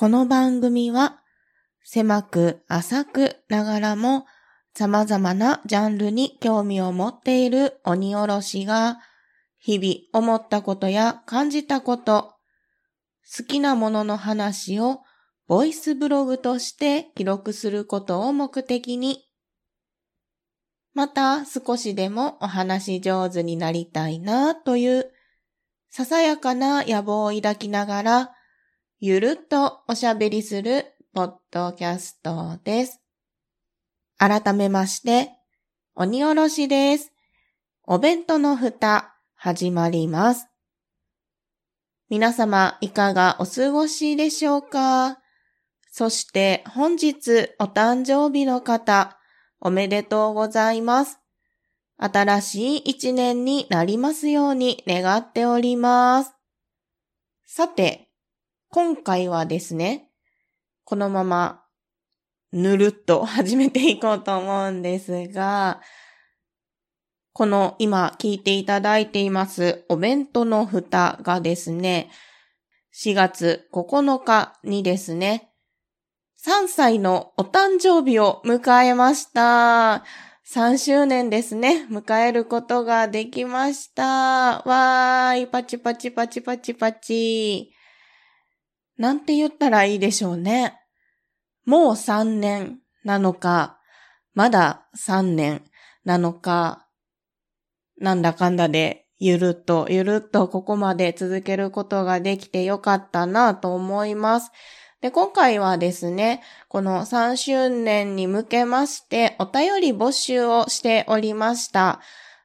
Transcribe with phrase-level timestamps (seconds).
[0.00, 1.20] この番組は
[1.84, 4.24] 狭く浅くながらも
[4.74, 8.96] 様々なジャンルに興味を持っている鬼おろしが
[9.58, 12.32] 日々思ったことや感じたこと、
[13.36, 15.00] 好きなものの話を
[15.46, 19.26] ボイスブログとして記録することを目的に、
[20.94, 25.10] また少しでもお話上手になりたいなという
[25.90, 28.30] ささやかな野望を抱きながら、
[29.02, 30.84] ゆるっとおしゃべりする
[31.14, 33.00] ポッドキャストです。
[34.18, 35.30] 改めまして、
[35.94, 37.10] 鬼おろしです。
[37.86, 40.48] お弁当の蓋、始まります。
[42.10, 45.16] 皆様、いかがお過ごしでしょうか？
[45.90, 49.18] そして本日お誕生日の方、
[49.60, 51.18] おめでとうございます。
[51.96, 56.34] 新しい一年になりますように願っております。
[57.46, 58.09] さて、
[58.72, 60.10] 今回はですね、
[60.84, 61.64] このまま
[62.52, 65.80] ぬるっと始めていこうと思うんですが、
[67.32, 72.12] この今聞いていただいていますお弁当の蓋がですね、
[72.94, 75.50] 4月9日にですね、
[76.46, 80.04] 3歳のお誕生日を迎えました。
[80.46, 81.86] 3周年ですね。
[81.90, 84.62] 迎えることができました。
[84.64, 87.72] わーい、パチパチパチパチパチ。
[89.00, 90.78] なんて言ったらいいでしょうね。
[91.64, 93.78] もう3年なのか、
[94.34, 95.62] まだ3年
[96.04, 96.86] なのか、
[97.96, 104.50] なんだかんだでゆるっとゆるっとここまで続けることができてよかったなと思います。
[105.00, 112.02] で、今回はですね、この3周年に向けましてお便り募集をしておりました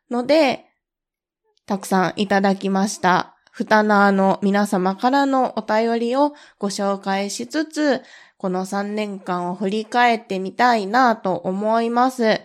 [0.10, 0.68] ので、
[1.66, 3.35] たくさんいただきました。
[3.56, 8.02] ふたなーの皆様からのお便りをご紹介しつつ、
[8.36, 12.42] この3年間を振り返ってみたいなと思います。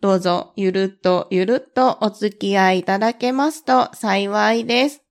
[0.00, 5.02] どうぞゆるっとゆるっとお付き合いいただけますと幸いです。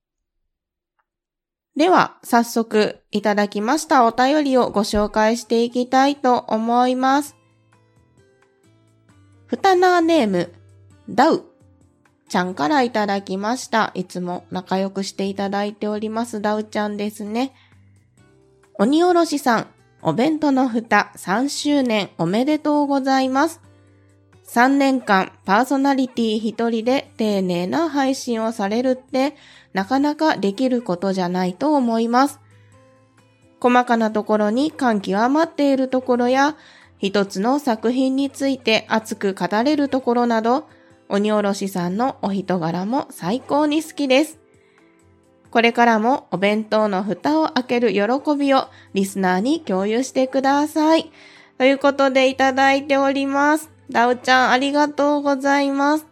[1.78, 7.36] では、早速いただきましたお便りをご紹介していきたいと思います。
[9.46, 10.52] ふたなーネーム、
[11.08, 11.53] ダウ
[12.30, 13.92] ちゃんからいただきました。
[13.94, 17.54] いつも仲良くしていただいておりますダウちゃんですね。
[18.76, 19.68] 鬼おろしさん、
[20.02, 23.62] お弁当のふた3周年おめでとうございます。
[24.46, 29.36] 3年間パーソナリティ一人で丁寧な配信をされるって
[29.74, 32.40] なかなかできることじゃないと思います。
[33.62, 36.58] 細かなところに感極まっているところや、
[37.00, 40.68] 一つの作品について熱く語れるところなど、
[41.10, 44.40] 鬼おろしさんのお人柄も最高に好きです。
[45.52, 48.02] これからもお弁当の蓋を開ける喜
[48.36, 51.12] びをリスナーに共有してください。
[51.60, 53.70] ということでいただいております。
[53.92, 56.08] ダウちゃんありがとうございます。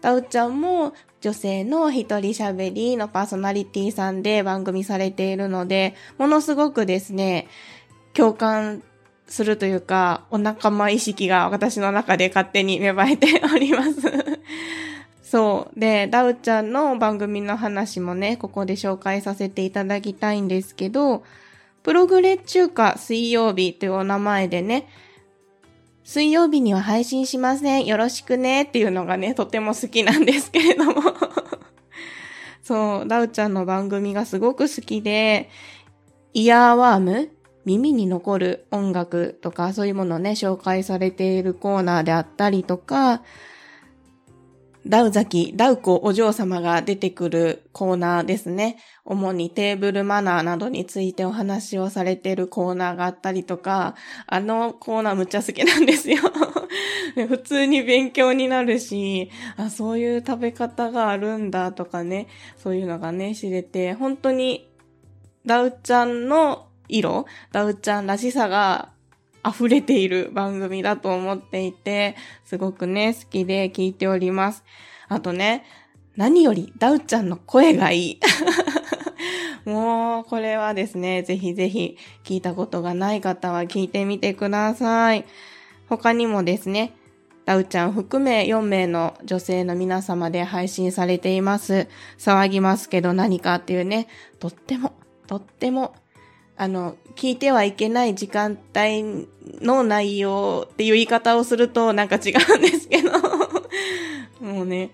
[0.00, 7.48] ダウちゃんも女性の一人喋りのパーソナリティさんで番組されているので、ものすごくですね、
[8.14, 8.84] 共感
[9.28, 14.00] するというか、お仲間意識が私の中で勝手に芽生えております
[15.22, 15.78] そう。
[15.78, 21.22] で、ダウちゃんの番組の話もね、ここで紹介させていただきたいんですけど、
[21.82, 24.88] プログレ中華水曜日というお名前でね、
[26.04, 27.84] 水曜日には配信しません。
[27.84, 31.02] よろしくねっていうのがね、とても好きなんですけれども
[32.64, 35.50] そう、ダウちゃんの番組がすごく好きで、
[36.32, 37.30] イヤーワーム
[37.68, 43.22] 耳に残る音楽とかそういうものをね、紹介されているコーナーであったりとか、
[44.86, 48.78] ダウザキ、ダウコお嬢様が出てくるコーナーですね。
[49.04, 53.96] 主にテーブルマナーなどについてお話をされているコーナーがあったりとか、
[54.26, 56.16] あのコーナーむっちゃ好きなんですよ。
[57.28, 62.26] 普通に勉強になるし、あ、そういう食べ方があるんだとかね、
[62.56, 64.70] そういうのがね、知れて、本当に
[65.44, 68.90] ダウちゃんの色、ダウちゃんらしさが
[69.46, 74.64] 溢れている番組だと思っていて、すごくね、好きで聞いております。
[75.08, 75.64] あとね、
[76.16, 78.20] 何よりダウちゃんの声がいい。
[79.64, 85.24] もう、これはですね、ぜひぜひ聞いたことがない方は聞いてみてください。
[85.88, 86.92] 他にもですね、
[87.44, 91.88] ダウちゃん含め4名の女性の皆様で配信されています。
[92.18, 94.06] 騒ぎますけど何かっていうね、
[94.38, 94.92] とっても、
[95.26, 95.94] とっても
[96.58, 99.28] あの、聞いてはいけない時間帯
[99.64, 103.12] の内容っていう言い方をするとなんか違うんですけど
[104.44, 104.90] もうね、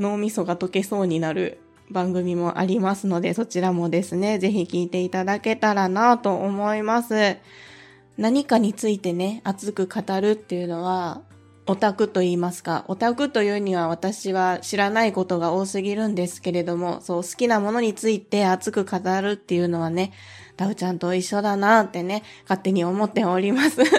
[0.00, 1.58] 脳みそが溶けそうになる
[1.90, 7.36] 番組もありますので、そちらもですね、ぜひ聞いていただけたらなと思います。
[8.18, 11.22] 何かについてね、熱く語るっていうのは、
[11.66, 20.12] オタクと言いますか、オタクというには私は知らないことが多すぎるんですけれども、そう好きなものについて熱く語るっていうのはね、
[20.56, 23.78] ダウちゃんと一緒だなってね、勝手に思っております。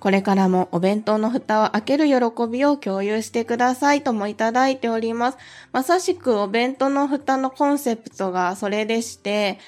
[0.00, 2.14] これからもお弁当の蓋を開ける喜
[2.50, 5.38] びを共有してくださいともいただいております。
[5.72, 9.58] まさしくお弁当の蓋のコンセプトがそれでして、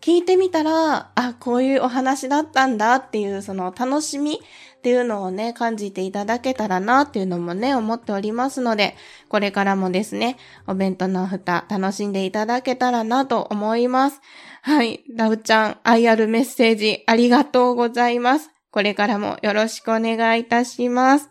[0.00, 4.40] 聞いてみたら、あ、こういうお話だったんだっていうその楽しみ
[4.82, 8.96] っていうのをね、感じていただけたらなっていうのもね、思っておりますので、
[9.28, 14.20] これからもですね、お弁当の蓋楽しんでいただけたらなと思います。
[14.60, 15.04] はい。
[15.14, 18.50] ラウちゃん、愛あるメッセージありがとうございます。
[18.72, 21.30] これからもよろしくお願いいたします。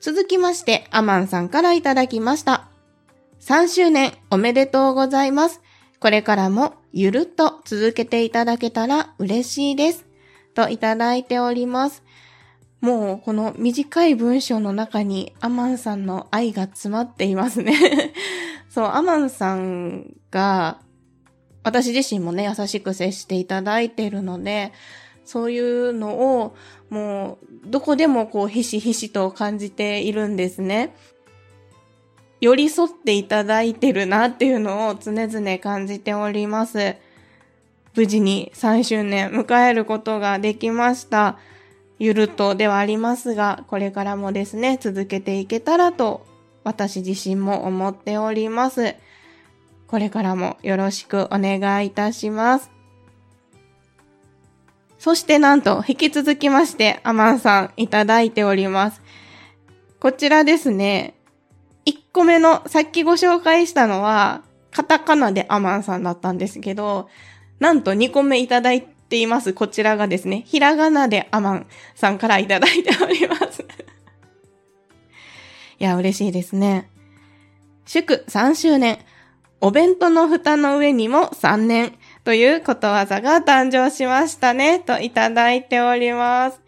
[0.00, 2.68] 続きまして、アマンさんからいただきました。
[3.40, 5.60] 3周年おめでとうございます。
[5.98, 10.11] これからもゆるっと続けていただけたら嬉しいです。
[10.54, 12.02] といただいております。
[12.80, 17.74] もうこの短い文章の中にアマンさんの愛が詰まっていますね
[18.68, 20.80] そう、アマンさんが
[21.62, 24.72] 私自身もね、優しく接していただいているので、
[25.24, 26.56] そういうのを
[26.90, 30.94] もうどこでもこうひしひしと感じているんですね。
[32.40, 36.96] 寄り添っていただいてるなっていうのを常々感じております。
[37.94, 41.38] 無事に3周年迎えることができました。
[41.98, 46.26] ゆるとではありますが、これからもですね、続けていけたらと
[46.64, 48.94] 私自身も思っております。
[49.86, 52.70] これからもよろしくお願いいたします。
[54.98, 59.02] そしてなんと、引き続きまして、アマンさんいただいております。
[59.98, 61.14] こちらですね、
[61.86, 67.08] 1個目の、さっきご紹介したのは、カタカナでアマンさんだったんですけど、
[67.62, 69.52] なんと2個目いただいています。
[69.52, 73.62] こちらがですね、ひらがなでアマンさんからいただいております
[75.78, 76.90] いや、嬉しいですね。
[77.86, 78.98] 祝3周年。
[79.60, 81.92] お弁当の蓋の上にも3年
[82.24, 86.60] ということわざが誕生しましたね、といただいております。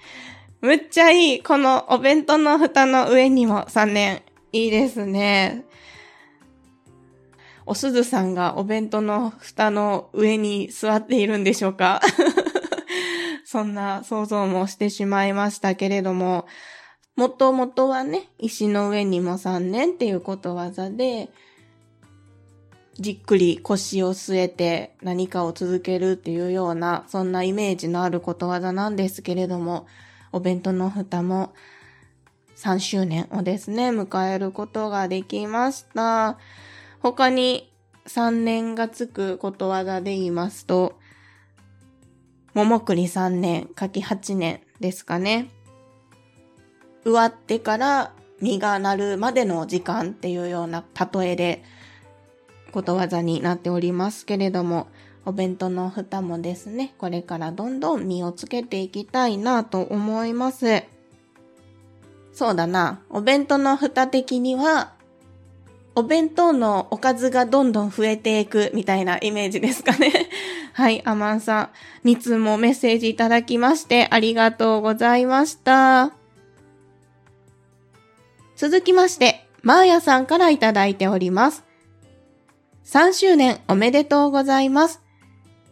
[0.61, 1.43] むっちゃいい。
[1.43, 4.23] このお弁当の蓋の上にも3年。
[4.53, 5.65] いいですね。
[7.67, 12.01] おすずさんがお弁当の蓋の上に座っているんでしょうか？
[13.47, 16.47] そんな想像もしてしまいましたけれども、
[17.17, 21.31] もともとはね、石の上にも3年っていうことわざで、
[22.99, 29.87] じっくり腰を据えて何かを続けるっていうような、そんなイメージのあることわざなんですけれども、
[30.33, 31.55] お弁当の蓋も
[32.57, 36.39] 3周年をですね、迎えることができました。
[37.05, 37.71] 他に
[38.07, 40.99] 3年がつくことわざで言いますと、
[42.55, 45.51] 桃栗3年、柿8年ですかね。
[47.05, 51.63] 植わってから実がなるまでの時間っていうような例えで
[52.73, 54.87] ことわざになっておりますけれども、
[55.27, 60.85] お弁当の蓋もですね、これからどんどん実をつけていきたいなと思います。
[62.33, 64.94] そうだな、お弁当の蓋的には、
[65.97, 70.13] お弁当のおかずがどんどん増えていくみたいなイメージですかね。
[70.75, 71.71] はい、アマンさ
[72.05, 76.13] ん、2通もメッセージいただきましてありがとうございました。
[78.57, 81.65] 続きまして、マーヤさんからいただいております。
[82.87, 85.01] 3周年おめでとうございます。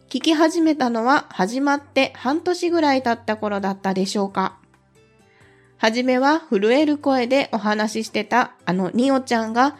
[0.09, 4.57] 聞き始めたのは始まって半年ぐらい経った頃だったでしょうか。
[5.77, 9.75] はじめは震える声でお話ししてたあのニオちゃんが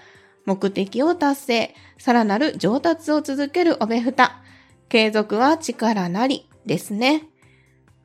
[0.45, 4.41] 目的を達成、さらなる上達を続けるおべふた。
[4.89, 7.27] 継続は力なりですね。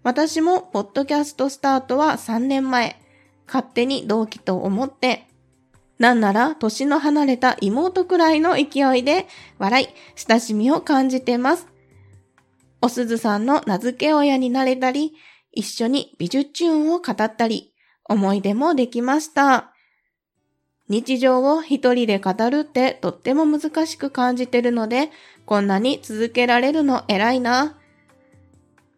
[0.02, 3.00] 私もポッドキャストスタートは3年前、
[3.46, 5.26] 勝手に同期と思って、
[5.98, 9.26] なんなら年の離れた妹くらいの勢いで
[9.58, 11.66] 笑い、親しみを感じてます。
[12.80, 15.14] おすずさんの名付け親になれたり、
[15.52, 19.72] 一緒に美術チューンを語ったり、思い出もできました。
[20.88, 25.10] 日常を一人で語るってとっても難しく感じてるので、
[25.44, 27.76] こんなに続けられるの偉いな。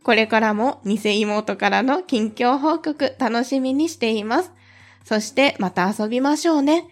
[0.02, 4.52] これからも偽妹からの近況報告楽しみにしています。
[5.04, 6.88] そしてまた遊びましょうね。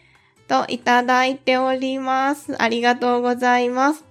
[0.48, 2.60] といただいております。
[2.60, 4.07] ありがとうございます。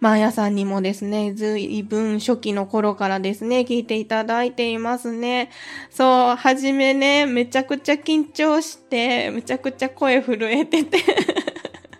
[0.00, 5.50] マーヤさんにもですね、ずいぶん初期の頃からですね、聞いていただいていますね。
[5.90, 10.98] そう、はじめね、めちゃくちゃ緊張して、めちゃくちゃ声震えてて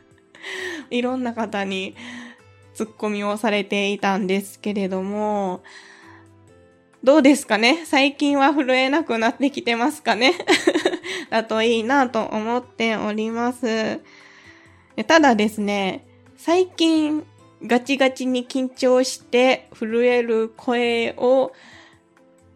[0.90, 1.94] いろんな方に
[2.72, 5.62] ツッコミをされていたんですけれども、
[7.04, 7.82] どうですかね？
[7.84, 10.32] 最近は震えなくなってきてますかね？
[11.28, 14.00] だといいなと思っております。
[15.06, 16.06] ただですね、
[16.38, 17.24] 最近
[17.64, 21.52] ガチガチに緊張して震える声を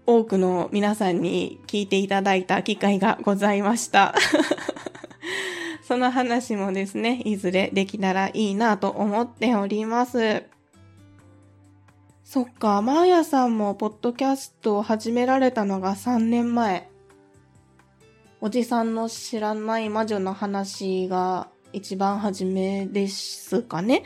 [0.07, 4.15] 多くの皆さんに聞いていただいた機会がございました。
[5.87, 10.45] その話もですね、いずれできたらいいなと思っております。
[12.25, 16.89] そっか、マーヤさんもポッドキャストを始められたのが3年前。
[18.41, 24.05] おじさんの知らない魔女の話が一番初めですかね。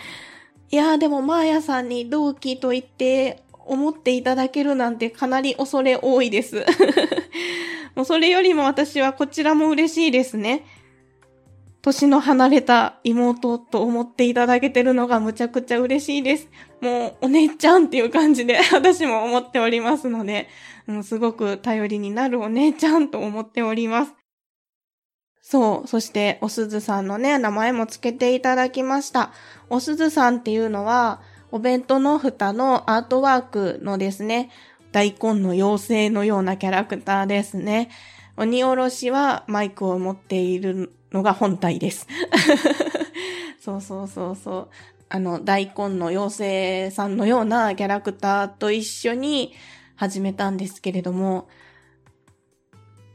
[0.70, 6.64] いやーでもマーヤさんに同期と言って思っていただけるなんてかなり恐れ多いです。
[7.94, 10.64] もうそれよりも私はこちらも嬉しいですね。
[11.80, 16.48] 年の離れた妹と思っていただけてるのがむちゃくちゃ嬉しいです。
[16.80, 20.48] もうお姉ちゃんっていう感じで 私も思っておりますので、
[20.86, 24.17] うん、すごく頼りになるお姉ちゃんと思っております。
[25.50, 25.88] そう。
[25.88, 29.32] そして、おすずさんのね、名前も付けていただきました。
[29.70, 34.50] おすずさんっていうのは、お弁当の蓋のアートワークのですね、
[34.92, 37.88] 大根の妖精のようなキャラクターですね。
[38.36, 42.06] 鬼おろしはマイクを持っているのが本体です。
[43.58, 44.68] そうそうそうそう。
[45.08, 49.54] あの、大根の妖精さんのようなキャラクターと一緒に
[49.96, 51.48] 始めたんですけれども、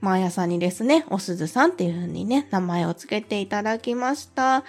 [0.03, 4.65] マーヤさんにですね、おすずさんっていう風にね、名前を付けていただきました。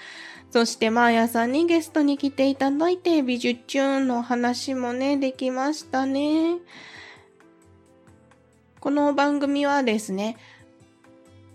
[0.53, 6.59] そしてマーヤさんにゲストに来ていただいて、美術チューンの話もね、できましたね。
[8.79, 10.37] この番組はですね、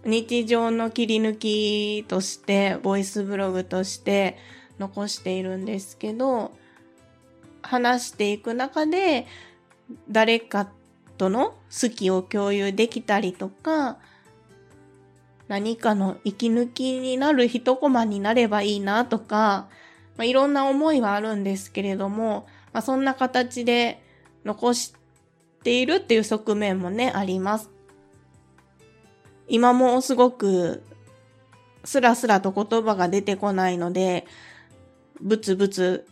[0.04, 4.38] 日常の切り抜きとして、ボイスブログとして
[4.78, 6.52] 残しているんですけど、
[7.62, 9.26] 話していく中で、
[10.10, 10.70] 誰か
[11.20, 13.98] との好きを共有できたりとか、
[15.50, 19.68] 何かの息抜きになる一コマになればいいなとか、
[20.16, 24.02] まあ、いろんな思いはあるんですけれども、まあ、そんな形で
[24.46, 24.94] 残し
[25.62, 27.70] ているっていう側面もね、あります。
[29.50, 30.84] 今もすごく
[31.84, 34.26] スラスラと言葉が出てこないので、
[35.20, 36.08] ブツブツ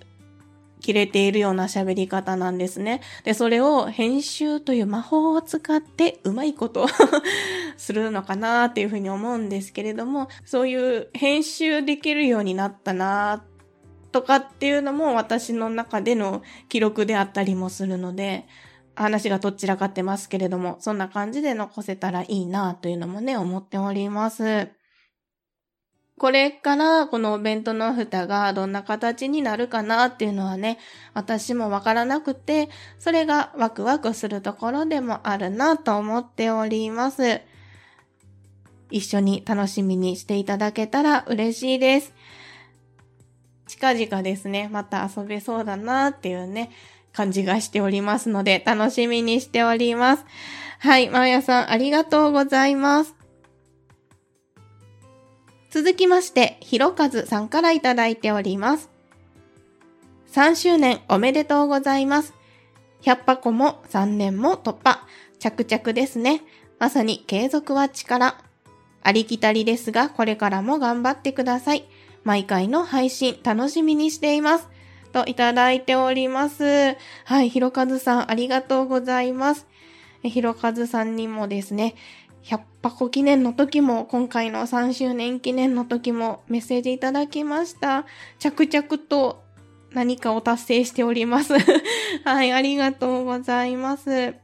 [0.81, 3.01] 切れているような喋り方なんですね。
[3.24, 6.88] で、それを編集という魔法を使ってうまいこと
[7.77, 13.43] するのかなっていうふうに思うんですけれども、そういう編集できるようになったな
[14.12, 18.48] とかっていうのも私の中での記録であったりもするので、
[18.96, 24.69] 話がどちらかってますけれども、そんな感じで残せたらいいなというのもね、思っております。
[26.20, 30.80] これからこのお弁当の蓋がどんな形になるかなっていうのはね、
[31.14, 37.42] 私もわからなくて、それがワクワクするところでもあるなと思っております。
[38.90, 42.14] 一緒に楽しみにしていただけたら嬉しいです。
[43.68, 46.72] 近々ですね、また遊べそうだなっていうね、
[47.14, 50.26] 感じがしておりますので、楽しみにしております。
[50.80, 53.17] はい、まーやさんありがとうございます。
[55.70, 58.90] 続きまして、ひろかずさんからいただいております。
[60.32, 62.34] 3周年おめでとうございます。
[63.02, 65.06] 100箱も3年も突破。
[65.40, 66.42] 着々ですね。
[66.80, 68.42] まさに継続は力。
[69.04, 71.86] ありきたりですが、これからも頑張ってください。
[72.24, 74.68] 毎回の配信楽しみにしています。
[75.12, 76.96] といただいております。
[77.26, 79.66] はい、ひろかずさんありがとうございます。
[80.24, 81.96] ひろかずさんにもですね、
[82.48, 88.06] 100箱記念の時も、今回の3周年記念の時もメッセージいただきました。
[88.39, 89.44] 着々と
[89.92, 91.54] 何かを達成しております。
[92.24, 94.36] はい、ありがとうございます。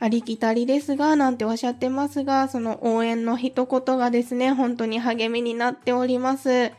[0.00, 6.72] ありきたりですが、なんておっしゃってますが、その応援の一言がですね、本当に励みになっております。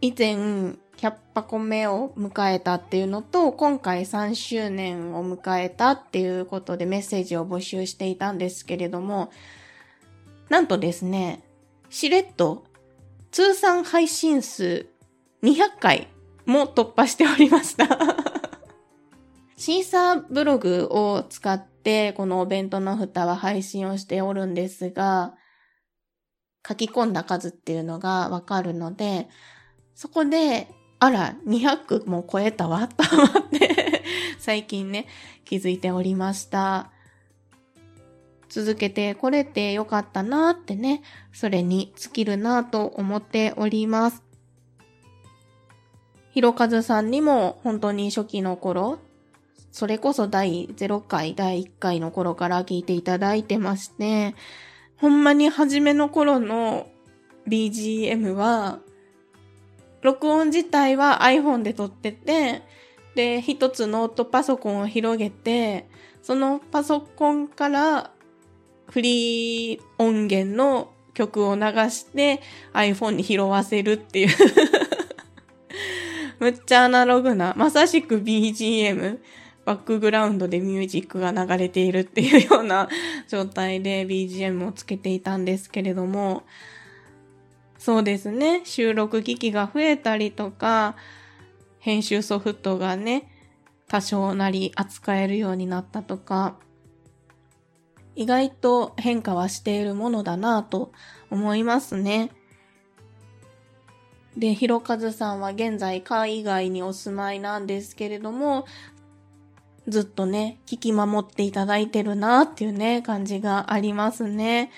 [0.00, 9.32] 以前、100箱目を迎えたっていうのと、今回3周年を迎えたっていうことでメッセージを募集していたんですけれども、
[10.48, 11.42] なんとですね、
[11.90, 12.64] しれっと
[13.32, 14.86] 通算配信数
[15.42, 16.06] 200回
[16.46, 17.88] も突破しておりました。
[19.58, 25.34] シーサーブログを使ってこのお弁当の蓋は配信をしておるんですが、
[26.64, 29.28] 書き込んだ数っていうのがわかるので、
[29.96, 30.68] そこで
[31.02, 34.04] あら、200も超えたわ、と思って
[34.38, 35.08] 最近ね、
[35.44, 36.92] 気づいておりました。
[38.48, 44.22] 続けてこれてよかったなってね、それに尽きるなと思っております。
[46.30, 49.00] ひろかずさんにも本当に初期の頃、
[49.72, 54.36] それこそ第0回、第1回の頃から聞いていただいてまして、
[54.98, 56.86] ほんまに初めの頃の
[57.48, 58.78] BGM は、
[60.02, 62.62] 録音自体は iPhone で撮ってて、
[63.14, 65.88] で、一つノートパソコンを広げて、
[66.22, 68.10] そのパソコンから
[68.88, 72.40] フリー音源の曲を流して
[72.72, 74.28] iPhone に拾わせるっていう。
[76.40, 79.18] むっちゃアナログな、まさしく BGM、
[79.64, 82.88] バックグラウンドでミュージックが流れているっていうような
[83.28, 86.42] 状態で BGM をつけていたんですけれども、
[87.84, 88.60] そうですね。
[88.62, 90.94] 収録機器が増えたりとか、
[91.80, 93.28] 編集ソフトがね、
[93.88, 96.54] 多少なり扱えるようになったとか、
[98.14, 100.92] 意外と変化はしているものだなぁと
[101.28, 102.30] 思いますね。
[104.36, 108.64] で、ひろかずさんは現在海外にお住まいなんですけれども、
[109.88, 114.70] ずっとね、聞き守っていただいてるなっていうね、感じがありますね。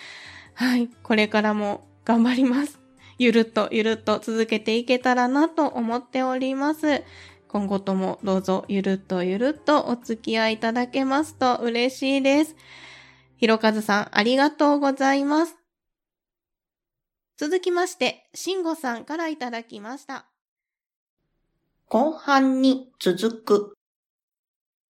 [0.55, 0.89] はい。
[1.03, 2.84] これからも頑張ります。
[3.19, 7.03] ゆるっとゆるっと続けていけたらなと思っております。
[7.49, 12.57] 今後ともどうぞゆるっとゆるっとお付き合いいただけますと嬉しいです。
[13.37, 15.57] ひろかずさんありがとうございます。
[17.37, 20.27] 続きまして、しんごさんからいただきました。
[21.89, 23.77] 後半に続く